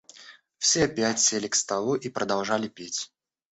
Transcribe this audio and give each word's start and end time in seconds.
Все 0.57 0.85
опять 0.85 1.19
сели 1.19 1.47
к 1.47 1.53
столу 1.53 1.93
и 1.93 2.09
продолжали 2.09 2.67
пить. 2.67 3.13